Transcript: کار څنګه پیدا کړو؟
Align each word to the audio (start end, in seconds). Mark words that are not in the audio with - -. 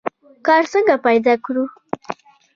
کار 0.45 0.63
څنګه 0.73 0.95
پیدا 1.05 1.33
کړو؟ 1.45 1.63